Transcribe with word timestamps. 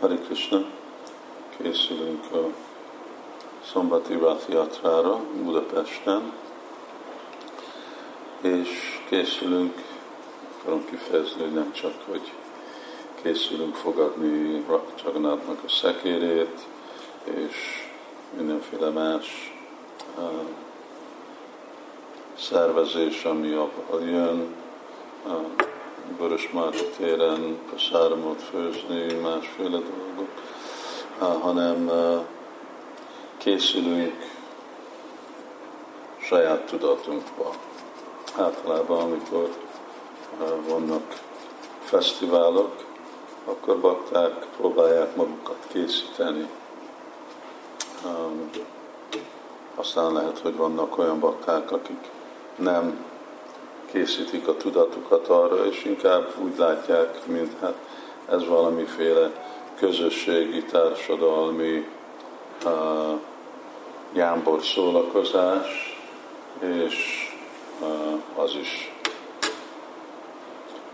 Hari 0.00 0.18
Krishna, 0.18 0.64
készülünk 1.56 2.24
a 2.32 2.46
szombati 3.72 4.18
Jatrára 4.48 5.20
Budapesten, 5.42 6.32
és 8.40 9.00
készülünk, 9.08 9.74
akarom 10.60 10.84
kifejezni, 10.84 11.42
hogy 11.42 11.52
nem 11.52 11.72
csak, 11.72 11.92
hogy 12.08 12.32
készülünk 13.22 13.74
fogadni 13.74 14.64
Csaganátnak 15.02 15.58
a 15.66 15.68
szekérét, 15.68 16.66
és 17.24 17.88
mindenféle 18.36 18.90
más 18.90 19.54
uh, 20.18 20.24
szervezés, 22.38 23.24
ami 23.24 23.52
a, 23.52 23.70
a 23.90 23.98
jön, 23.98 24.54
uh, 25.26 25.69
Vörös 26.18 26.50
Márta 26.50 26.84
téren 26.96 27.58
pasáramot 27.70 28.42
főzni, 28.42 29.12
másféle 29.12 29.78
dolgok, 29.78 30.28
hanem 31.18 31.90
készülünk 33.36 34.14
saját 36.20 36.66
tudatunkba. 36.66 37.52
Általában, 38.36 39.00
amikor 39.00 39.50
vannak 40.68 41.20
fesztiválok, 41.80 42.84
akkor 43.44 43.80
bakták 43.80 44.46
próbálják 44.56 45.16
magukat 45.16 45.66
készíteni. 45.72 46.48
Aztán 49.74 50.12
lehet, 50.12 50.38
hogy 50.38 50.56
vannak 50.56 50.98
olyan 50.98 51.20
bakták, 51.20 51.72
akik 51.72 52.10
nem 52.56 53.04
készítik 53.92 54.48
a 54.48 54.56
tudatukat 54.56 55.28
arra, 55.28 55.66
és 55.66 55.84
inkább 55.84 56.32
úgy 56.42 56.58
látják, 56.58 57.26
mint 57.26 57.52
hát 57.60 57.74
ez 58.28 58.46
valamiféle 58.46 59.30
közösségi, 59.78 60.62
társadalmi 60.62 61.86
uh, 62.64 63.20
jámbor 64.12 64.62
szólakozás, 64.62 65.98
és 66.60 67.28
uh, 67.80 68.42
az 68.42 68.54
is 68.54 68.92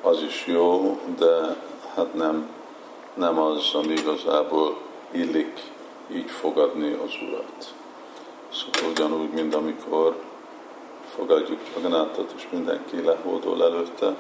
az 0.06 0.22
is 0.22 0.46
jó, 0.46 1.00
de 1.18 1.56
hát 1.94 2.14
nem, 2.14 2.48
nem 3.14 3.38
az, 3.38 3.74
ami 3.74 3.92
igazából 3.92 4.76
illik 5.10 5.60
így 6.12 6.30
fogadni 6.30 6.92
az 6.92 7.10
Urat. 7.28 7.74
Szóval 8.52 8.90
ugyanúgy, 8.90 9.30
mint 9.30 9.54
amikor 9.54 10.16
fogadjuk 11.16 11.60
Jaganátot, 11.74 12.32
és 12.36 12.46
mindenki 12.50 13.04
lehódol 13.04 13.64
előtte, 13.64 14.14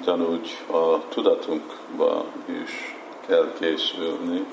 ugyanúgy 0.00 0.58
a 0.70 1.08
tudatunkba 1.08 2.24
is 2.62 2.96
kell 3.26 3.52
készülni, 3.58 4.46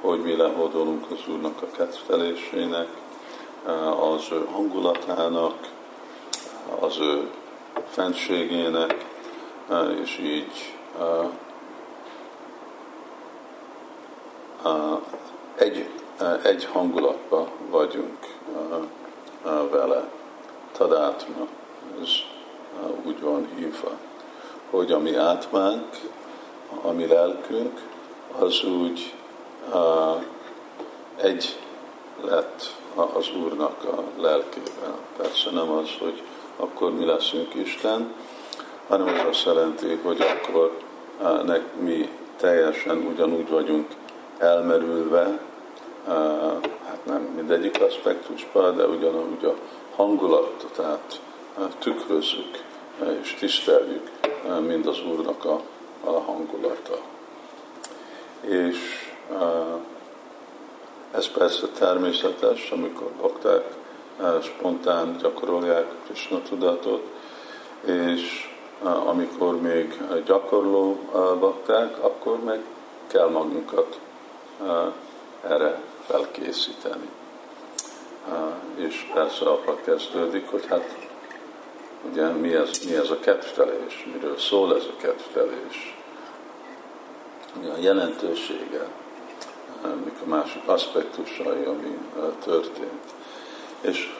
hogy 0.00 0.20
mi 0.20 0.36
lehódolunk 0.36 1.10
az 1.10 1.18
Úrnak 1.28 1.62
a 1.62 1.76
kedvelésének, 1.76 2.88
az 4.00 4.28
ő 4.32 4.46
hangulatának, 4.52 5.68
az 6.80 6.98
ő 6.98 7.30
fenségének, 7.88 9.06
és 10.02 10.18
így 10.18 10.74
egy, 15.54 15.88
egy 16.42 16.64
hangulatban 16.64 17.48
vagyunk 17.70 18.18
vele 19.70 20.18
tadátma, 20.72 21.46
ez 22.02 22.08
úgy 23.04 23.20
van 23.20 23.48
hívva, 23.56 23.90
hogy 24.70 24.92
a 24.92 24.98
mi 24.98 25.14
átmánk, 25.14 26.00
a 26.82 26.92
lelkünk, 26.92 27.80
az 28.38 28.64
úgy 28.64 29.14
uh, 29.72 30.22
egy 31.16 31.58
lett 32.20 32.74
az 32.94 33.30
Úrnak 33.44 33.84
a 33.84 34.20
lelkével. 34.20 34.98
Persze 35.16 35.50
nem 35.50 35.70
az, 35.70 35.88
hogy 35.98 36.22
akkor 36.56 36.92
mi 36.92 37.04
leszünk 37.04 37.54
Isten, 37.54 38.12
hanem 38.88 39.06
az 39.06 39.28
azt 39.28 39.44
jelenti, 39.44 40.00
hogy 40.02 40.20
akkor 40.20 40.78
uh, 41.20 41.42
nek, 41.44 41.62
mi 41.80 42.08
teljesen 42.36 42.96
ugyanúgy 42.96 43.48
vagyunk 43.48 43.86
elmerülve, 44.38 45.40
uh, 46.06 46.52
mindegyik 47.40 47.82
aspektusban, 47.82 48.76
de 48.76 48.86
ugyanúgy 48.86 49.44
a 49.44 49.54
hangulatot 49.96 50.78
át 50.78 51.20
tükrözzük 51.78 52.62
és 53.22 53.34
tiszteljük, 53.38 54.10
mind 54.66 54.86
az 54.86 55.02
Úrnak 55.02 55.44
a, 55.44 55.60
a 56.04 56.10
hangulata. 56.10 56.98
És 58.40 58.76
ez 61.10 61.28
persze 61.28 61.66
természetes, 61.78 62.70
amikor 62.70 63.10
bakták 63.20 63.64
spontán 64.42 65.16
gyakorolják 65.22 65.86
Krishna 66.04 66.42
tudatot, 66.42 67.02
és 67.84 68.50
amikor 68.82 69.60
még 69.60 70.00
gyakorló 70.24 70.98
bakták, 71.38 72.04
akkor 72.04 72.44
meg 72.44 72.60
kell 73.06 73.28
magunkat 73.28 73.98
erre 75.42 75.80
felkészíteni 76.06 77.08
és 78.80 79.10
persze 79.14 79.44
abban 79.44 79.78
kezdődik, 79.84 80.50
hogy 80.50 80.66
hát 80.66 80.96
ugye 82.10 82.26
mi 82.26 82.54
ez, 82.54 82.84
mi 82.88 82.94
ez 82.94 83.10
a 83.10 83.18
kedvtelés, 83.20 84.06
miről 84.12 84.38
szól 84.38 84.76
ez 84.76 84.84
a 84.84 85.00
kedvtelés, 85.00 85.96
mi 87.60 87.68
a 87.68 87.76
jelentősége, 87.80 88.86
mik 90.04 90.16
a 90.24 90.28
másik 90.28 90.62
aspektusai, 90.68 91.64
ami 91.64 91.98
történt. 92.44 93.14
És 93.80 94.14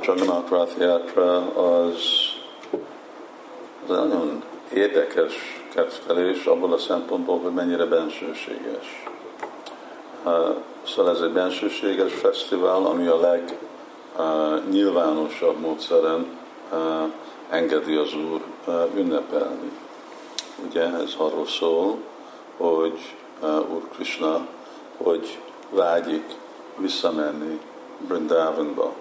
Jagannath 0.00 0.50
Rathiatra 0.50 1.36
az, 1.54 1.94
az 3.86 3.88
nagyon 3.88 4.42
érdekes 4.72 5.62
kedvtelés 5.74 6.44
abból 6.44 6.72
a 6.72 6.78
szempontból, 6.78 7.38
hogy 7.38 7.52
mennyire 7.52 7.84
bensőséges. 7.84 9.04
Szóval 10.86 11.14
ez 11.14 11.20
egy 11.20 11.32
bensőséges 11.32 12.12
fesztivál, 12.12 12.86
ami 12.86 13.06
a 13.06 13.20
legnyilvánosabb 13.20 13.63
uh, 14.16 15.60
módszeren 15.60 16.38
engedi 17.50 17.94
az 17.94 18.14
Úr 18.14 18.44
ünnepelni. 18.94 19.70
Ugye 20.66 20.82
ez 20.82 21.14
arról 21.18 21.46
szól, 21.46 21.96
hogy 22.56 23.14
Úr 23.72 23.88
Krishna, 23.94 24.46
hogy 24.96 25.38
vágyik 25.70 26.24
visszamenni 26.76 27.60
Brindavanba, 27.98 28.92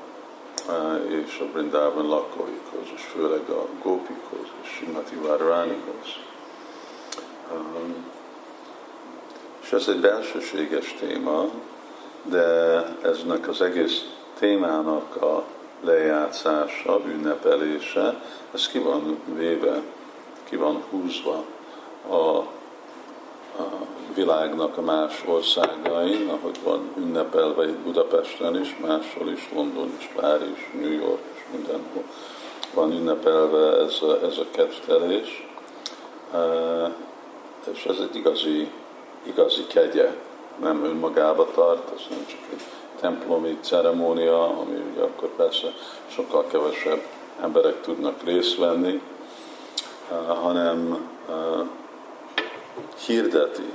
és 1.07 1.39
a 1.39 1.51
Brindavan 1.53 2.07
lakóikhoz, 2.07 2.87
és 2.95 3.01
főleg 3.01 3.49
a 3.49 3.65
gópikhoz, 3.83 4.47
és 4.61 4.69
Simati 4.69 5.15
Várvánihoz. 5.15 6.07
Um, 7.51 8.05
és 9.61 9.71
ez 9.71 9.87
egy 9.87 9.99
belsőséges 9.99 10.95
téma, 10.99 11.49
de 12.23 12.45
eznek 13.01 13.47
az 13.47 13.61
egész 13.61 14.12
témának 14.39 15.21
a 15.21 15.43
lejátszása, 15.83 17.01
ünnepelése, 17.05 18.21
ez 18.53 18.67
ki 18.67 18.79
van 18.79 19.19
véve, 19.25 19.81
ki 20.43 20.55
van 20.55 20.83
húzva 20.89 21.43
a, 22.07 22.13
a 22.13 22.47
világnak 24.15 24.77
a 24.77 24.81
más 24.81 25.23
országain, 25.27 26.29
ahogy 26.29 26.59
van 26.63 26.89
ünnepelve 26.97 27.67
itt 27.67 27.77
Budapesten 27.77 28.61
is, 28.61 28.77
máshol 28.81 29.29
is, 29.29 29.49
London 29.53 29.95
is, 29.99 30.09
Párizs, 30.15 30.71
New 30.73 30.91
York 30.91 31.21
és 31.33 31.41
mindenhol 31.51 32.03
van 32.73 32.91
ünnepelve 32.91 33.77
ez 33.77 34.01
a, 34.01 34.25
ez 34.25 34.37
a 34.37 34.45
kedvtelés, 34.51 35.47
és 37.73 37.85
ez 37.85 37.97
egy 37.99 38.15
igazi, 38.15 38.71
igazi 39.23 39.65
kegye. 39.67 40.15
Nem 40.61 40.83
önmagába 40.83 41.47
tart, 41.53 41.89
az 41.95 42.01
nem 42.09 42.25
csak 42.25 42.39
egy 42.51 42.61
templomi 43.03 43.57
ceremónia, 43.61 44.59
ami 44.59 44.81
ugye 44.93 45.01
akkor 45.01 45.29
persze 45.29 45.67
sokkal 46.07 46.47
kevesebb 46.47 47.01
emberek 47.41 47.81
tudnak 47.81 48.23
részt 48.23 48.57
venni, 48.57 49.01
uh, 50.11 50.37
hanem 50.37 51.09
uh, 51.29 51.67
hirdeti 53.05 53.73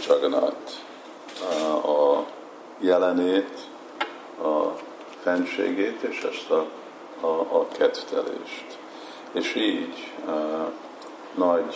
Csaganát 0.00 0.84
uh, 1.42 1.90
a 1.90 2.26
jelenét, 2.78 3.58
a 4.42 4.78
fenségét 5.22 6.02
és 6.02 6.22
ezt 6.22 6.50
a, 6.50 6.66
a, 7.20 7.58
a 7.58 7.68
kedvtelést. 7.68 8.78
És 9.32 9.54
így 9.54 10.12
nagy 11.34 11.74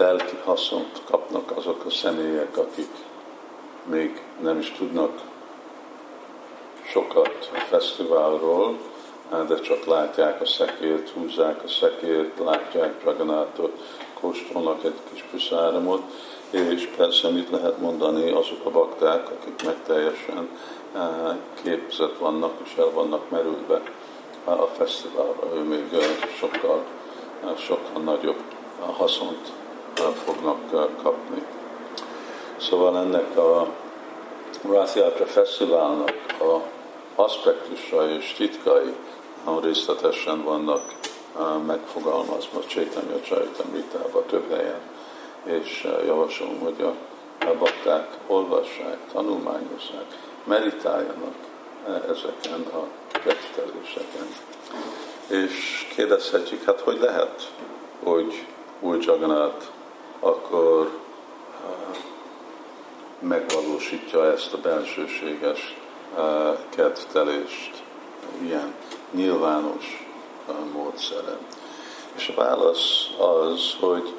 lelki 0.00 0.36
haszont 0.44 1.02
kapnak 1.04 1.56
azok 1.56 1.84
a 1.84 1.90
személyek, 1.90 2.56
akik 2.56 2.90
még 3.84 4.22
nem 4.40 4.58
is 4.58 4.72
tudnak 4.78 5.20
sokat 6.82 7.50
a 7.54 7.58
fesztiválról, 7.58 8.78
de 9.48 9.60
csak 9.60 9.84
látják 9.84 10.40
a 10.40 10.46
szekért, 10.46 11.10
húzzák 11.10 11.62
a 11.64 11.68
szekért, 11.68 12.38
látják 12.38 13.00
Draganátot, 13.00 13.78
kóstolnak 14.20 14.84
egy 14.84 14.98
kis 15.12 15.24
puszáramot, 15.30 16.02
és 16.50 16.88
persze 16.96 17.28
mit 17.28 17.50
lehet 17.50 17.78
mondani 17.78 18.30
azok 18.30 18.64
a 18.64 18.70
bakták, 18.70 19.30
akik 19.30 19.64
meg 19.64 19.76
teljesen 19.86 20.48
képzett 21.62 22.18
vannak, 22.18 22.52
és 22.64 22.74
el 22.78 22.90
vannak 22.90 23.30
merülve 23.30 23.82
a 24.44 24.52
fesztiválra. 24.52 25.54
Ő 25.54 25.60
még 25.60 25.84
sokkal, 26.38 26.84
sokkal 27.56 28.02
nagyobb 28.02 28.42
haszont 28.96 29.52
fognak 29.94 30.70
kapni. 31.02 31.42
Szóval 32.56 32.98
ennek 32.98 33.36
a 33.36 33.66
Rathiatra 34.68 35.26
Fesztiválnak 35.26 36.14
a 36.40 36.60
aspektusa 37.22 38.10
és 38.10 38.32
titkai 38.32 38.94
részletesen 39.62 40.44
vannak 40.44 40.94
megfogalmazva 41.66 42.66
Csaitanya 42.66 43.20
Csaitamritában 43.20 44.22
több 44.26 44.50
helyen, 44.50 44.80
és 45.44 45.88
javaslom, 46.06 46.58
hogy 46.58 46.82
a 46.82 46.94
bakták 47.58 48.08
olvassák, 48.26 48.98
tanulmányozzák, 49.12 50.06
meditáljanak 50.44 51.34
ezeken 51.86 52.60
a 52.72 52.86
ketteléseken. 53.12 54.26
És 55.26 55.86
kérdezhetjük, 55.94 56.64
hát 56.64 56.80
hogy 56.80 56.98
lehet, 57.00 57.52
hogy 58.02 58.46
új 58.80 58.98
Jagannath 59.00 59.66
akkor 60.20 60.90
megvalósítja 63.18 64.32
ezt 64.32 64.52
a 64.52 64.58
bensőséges 64.58 65.76
kedvtelést 66.68 67.82
ilyen 68.42 68.74
nyilvános 69.10 70.06
módszeren. 70.72 71.38
És 72.16 72.28
a 72.28 72.40
válasz 72.40 73.10
az, 73.18 73.76
hogy 73.80 74.14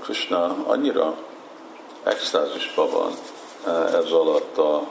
Krishna 0.00 0.56
annyira 0.66 1.16
extázisban 2.02 2.90
van 2.90 3.12
ez 3.86 4.10
alatt 4.10 4.58
a 4.58 4.86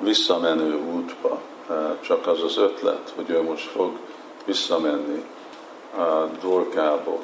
visszamenő 0.00 0.74
útba, 0.74 1.38
csak 2.00 2.26
az 2.26 2.42
az 2.42 2.56
ötlet, 2.56 3.12
hogy 3.16 3.30
ő 3.30 3.42
most 3.42 3.66
fog 3.66 3.98
visszamenni 4.44 5.24
a 5.96 6.24
Dorkából, 6.40 7.22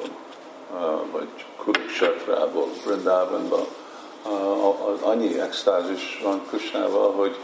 vagy 1.13 1.29
Kurukshatrából, 1.57 2.69
Brindában, 2.85 3.49
annyi 5.03 5.41
extázis 5.41 6.21
van 6.23 6.43
Krisnával, 6.49 7.13
hogy 7.13 7.37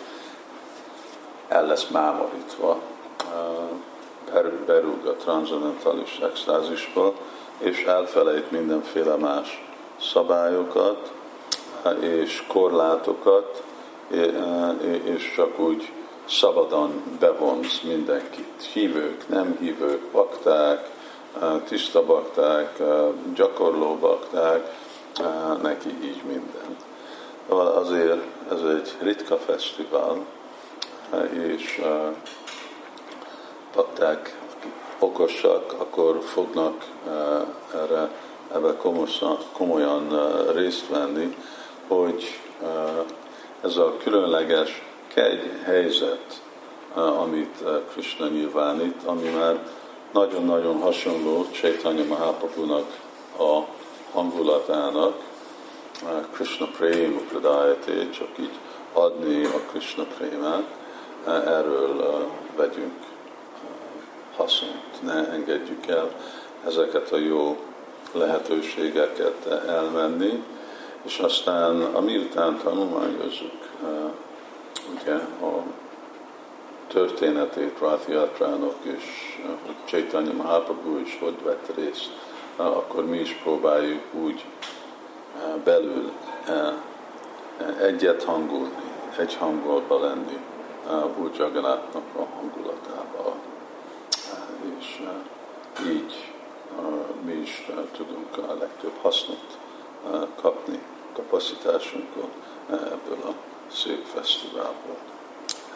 el 1.49 1.67
lesz 1.67 1.89
mámorítva, 1.89 2.81
berúg 4.67 5.07
a 5.07 5.15
transzendentális 5.15 6.19
extázisba, 6.19 7.15
és 7.59 7.85
elfelejt 7.85 8.51
mindenféle 8.51 9.17
más 9.17 9.65
szabályokat 10.01 11.13
és 12.01 12.45
korlátokat, 12.49 13.63
és 15.05 15.33
csak 15.35 15.59
úgy 15.59 15.93
szabadon 16.29 17.03
bevonz 17.21 17.81
mindenkit. 17.83 18.63
Hívők, 18.73 19.29
nem 19.29 19.57
hívők, 19.61 20.03
bakták, 20.13 20.91
tiszta 21.65 22.05
bakták, 22.05 22.83
gyakorló 23.35 23.95
bakták, 23.95 24.75
neki 25.63 25.89
így 26.03 26.23
minden. 26.23 26.77
Azért 27.75 28.21
ez 28.51 28.61
egy 28.61 28.95
ritka 29.01 29.37
fesztivál, 29.37 30.27
és 31.31 31.83
bakták 33.75 34.39
okosak, 34.99 35.75
akkor 35.79 36.21
fognak 36.23 36.85
erre 37.75 38.11
ebbe 38.55 38.77
komolyan, 38.77 39.39
komolyan 39.53 40.09
részt 40.55 40.89
venni, 40.89 41.37
hogy 41.89 42.41
ez 43.63 43.77
a 43.77 43.97
különleges 43.97 44.83
kegy 45.15 45.51
helyzet, 45.65 46.41
amit 46.95 47.65
Krishna 47.91 48.29
nyilvánít, 48.29 49.03
ami 49.05 49.29
már 49.29 49.59
nagyon-nagyon 50.17 50.81
hasonló 50.81 51.47
Chaitanya 51.51 52.05
Mahaprabhu-nak 52.05 52.87
a 53.39 53.61
hangulatának, 54.13 55.15
Krishna 56.33 56.67
Prema 56.67 57.19
Pradayate, 57.29 58.11
csak 58.11 58.29
így 58.41 58.59
adni 58.93 59.45
a 59.45 59.61
Krishna 59.71 60.05
Prémát, 60.19 60.65
erről 61.27 62.27
vegyünk 62.57 62.93
haszont, 64.37 65.03
ne 65.03 65.29
engedjük 65.31 65.87
el 65.87 66.11
ezeket 66.67 67.13
a 67.13 67.17
jó 67.17 67.57
lehetőségeket 68.13 69.47
elmenni, 69.67 70.43
és 71.03 71.19
aztán 71.19 71.81
amiután 71.83 72.61
tanulmányozzuk 72.63 73.69
ugye 74.95 75.15
a 75.43 75.63
történetét 76.89 77.79
Rathiatrának, 77.79 78.75
és 78.83 79.39
hogy 79.67 79.75
Chaitanya 79.85 80.33
Mahaprabhu 80.33 80.99
is 80.99 81.19
hogy 81.21 81.43
vett 81.43 81.71
részt, 81.75 82.11
akkor 82.57 83.07
mi 83.07 83.19
is 83.19 83.33
próbáljuk 83.33 84.03
úgy 84.13 84.45
belül 85.65 86.13
egyet 87.81 88.25
hangulni, 88.25 88.75
egy 89.19 89.35
hangolba 89.35 90.01
lenni, 90.01 90.39
úgy 91.23 91.37
Jagannathnak 91.37 92.05
a 92.17 92.27
hangulatával. 92.37 93.35
És 94.79 95.03
így 95.87 96.33
mi 97.25 97.33
is 97.33 97.71
tudunk 97.97 98.37
a 98.37 98.55
legtöbb 98.59 98.95
hasznot 99.03 99.59
kapni 100.41 100.83
kapacitásunkon 101.13 102.31
ebből 102.71 103.19
a 103.25 103.35
szép 103.73 104.05
fesztiválból. 104.05 104.97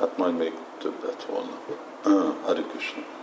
Hát 0.01 0.17
majd 0.17 0.37
még 0.37 0.53
többet 0.79 1.27
volna. 1.29 1.59
Hari 2.47 2.63
Krishna. 2.63 3.20